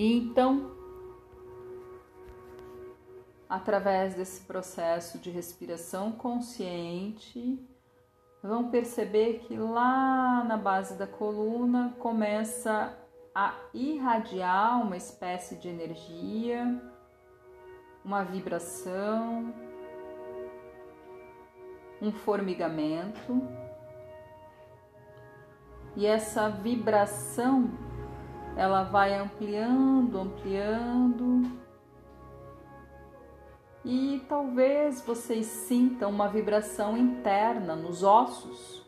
[0.00, 0.70] E então,
[3.46, 7.62] através desse processo de respiração consciente,
[8.42, 12.98] vão perceber que lá na base da coluna começa
[13.34, 16.82] a irradiar uma espécie de energia,
[18.02, 19.52] uma vibração,
[22.00, 23.46] um formigamento.
[25.94, 27.89] E essa vibração
[28.60, 31.50] ela vai ampliando, ampliando.
[33.82, 38.86] E talvez vocês sintam uma vibração interna nos ossos,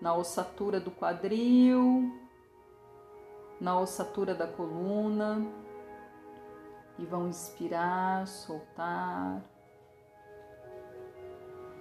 [0.00, 2.10] na ossatura do quadril,
[3.60, 5.46] na ossatura da coluna.
[6.98, 9.44] E vão inspirar, soltar.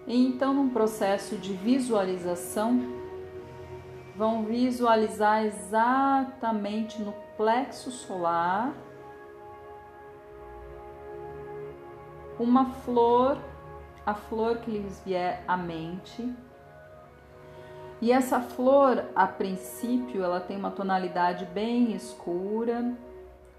[0.05, 3.04] E então, num processo de visualização,
[4.15, 8.73] vão visualizar exatamente no plexo solar
[12.39, 13.37] uma flor,
[14.05, 16.33] a flor que lhes vier à mente.
[18.01, 22.93] E essa flor, a princípio, ela tem uma tonalidade bem escura,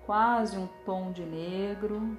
[0.05, 2.17] quase um tom de negro,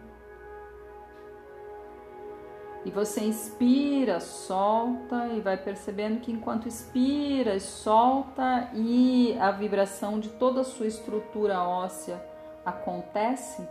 [2.86, 10.20] e você inspira, solta e vai percebendo que enquanto inspira e solta e a vibração
[10.20, 12.24] de toda a sua estrutura óssea
[12.66, 13.68] acontece,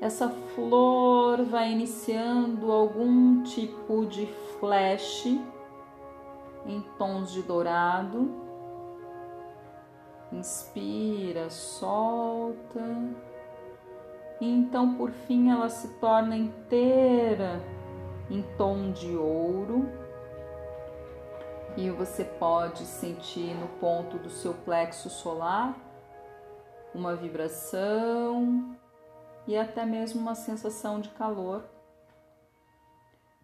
[0.00, 4.26] essa flor vai iniciando algum tipo de
[4.58, 5.26] flash
[6.66, 8.42] em tons de dourado.
[10.32, 12.82] Inspira, solta.
[14.40, 17.60] E então, por fim, ela se torna inteira
[18.30, 19.88] em tom de ouro.
[21.76, 25.76] E você pode sentir no ponto do seu plexo solar
[26.94, 28.76] uma vibração
[29.46, 31.64] e até mesmo uma sensação de calor.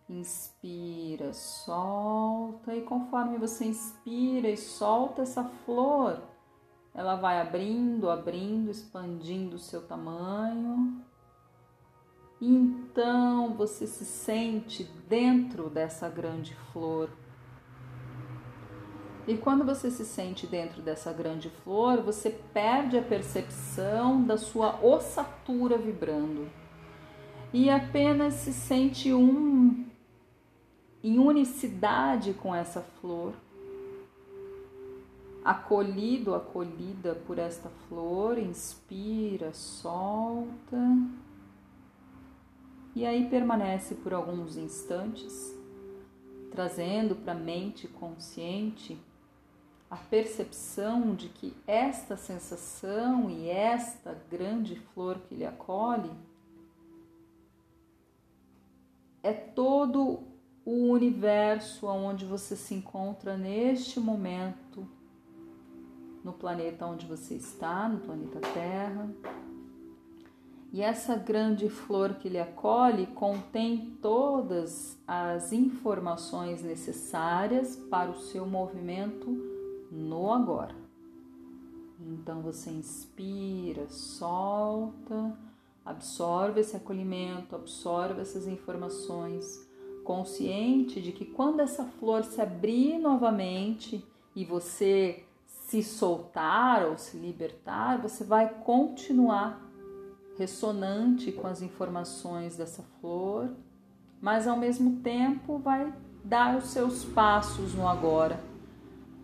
[0.09, 6.21] Inspira, solta, e conforme você inspira e solta essa flor,
[6.95, 11.03] ela vai abrindo, abrindo, expandindo o seu tamanho.
[12.41, 17.11] Então você se sente dentro dessa grande flor.
[19.29, 24.81] E quando você se sente dentro dessa grande flor, você perde a percepção da sua
[24.85, 26.51] ossatura vibrando.
[27.53, 29.87] E apenas se sente um
[31.03, 33.35] em unicidade com essa flor,
[35.45, 40.79] acolhido, acolhida por esta flor, inspira, solta.
[42.95, 45.55] E aí permanece por alguns instantes,
[46.51, 48.99] trazendo para a mente consciente
[49.91, 56.11] a percepção de que esta sensação e esta grande flor que lhe acolhe
[59.23, 60.23] é todo
[60.65, 64.70] o universo onde você se encontra neste momento,
[66.25, 69.11] no planeta onde você está, no planeta Terra
[70.73, 78.47] e essa grande flor que lhe acolhe contém todas as informações necessárias para o seu
[78.47, 79.29] movimento
[79.91, 80.77] no agora.
[82.01, 85.37] Então você inspira, solta,
[85.85, 89.69] absorve esse acolhimento, absorve essas informações,
[90.05, 94.05] consciente de que quando essa flor se abrir novamente
[94.37, 95.25] e você
[95.71, 99.65] se soltar ou se libertar, você vai continuar
[100.37, 103.51] ressonante com as informações dessa flor,
[104.21, 105.95] mas ao mesmo tempo vai
[106.25, 108.41] dar os seus passos no agora,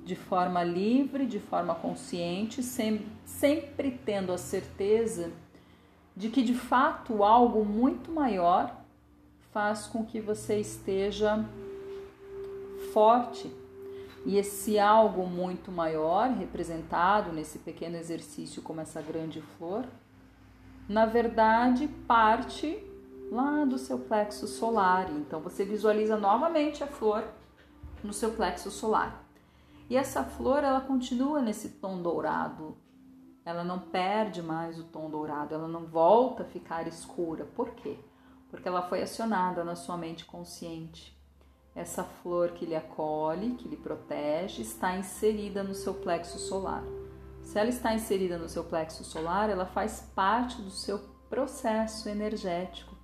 [0.04, 5.32] de forma livre, de forma consciente, sempre, sempre tendo a certeza
[6.14, 8.72] de que de fato algo muito maior
[9.50, 11.44] faz com que você esteja
[12.92, 13.50] forte.
[14.26, 19.86] E esse algo muito maior, representado nesse pequeno exercício como essa grande flor,
[20.88, 22.84] na verdade, parte
[23.30, 25.08] lá do seu plexo solar.
[25.12, 27.22] Então você visualiza novamente a flor
[28.02, 29.24] no seu plexo solar.
[29.88, 32.76] E essa flor ela continua nesse tom dourado.
[33.44, 37.44] Ela não perde mais o tom dourado, ela não volta a ficar escura.
[37.44, 37.96] Por quê?
[38.50, 41.15] Porque ela foi acionada na sua mente consciente.
[41.76, 46.82] Essa flor que lhe acolhe, que lhe protege, está inserida no seu plexo solar.
[47.42, 52.96] Se ela está inserida no seu plexo solar, ela faz parte do seu processo energético.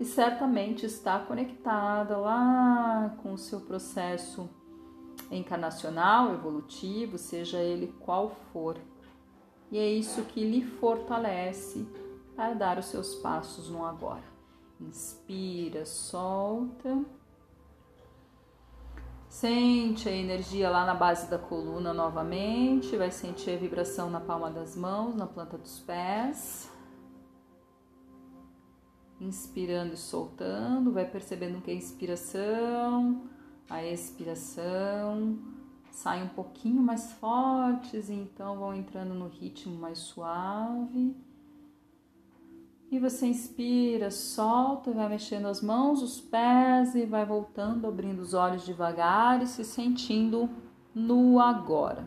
[0.00, 4.48] E certamente está conectada lá com o seu processo
[5.30, 8.78] encarnacional, evolutivo, seja ele qual for.
[9.70, 11.86] e é isso que lhe fortalece
[12.34, 14.31] para dar os seus passos no agora.
[14.86, 17.04] Inspira, solta.
[19.28, 24.50] Sente a energia lá na base da coluna novamente, vai sentir a vibração na palma
[24.50, 26.70] das mãos, na planta dos pés.
[29.18, 33.22] Inspirando e soltando, vai percebendo que a inspiração,
[33.70, 35.38] a expiração
[35.90, 41.16] saem um pouquinho mais fortes, então vão entrando no ritmo mais suave.
[42.92, 48.34] E você inspira, solta, vai mexendo as mãos, os pés e vai voltando, abrindo os
[48.34, 50.46] olhos devagar e se sentindo
[50.94, 52.06] no agora.